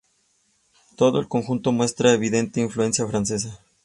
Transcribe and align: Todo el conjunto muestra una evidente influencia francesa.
Todo 0.97 1.19
el 1.19 1.27
conjunto 1.27 1.71
muestra 1.71 2.07
una 2.07 2.15
evidente 2.15 2.59
influencia 2.59 3.05
francesa. 3.07 3.59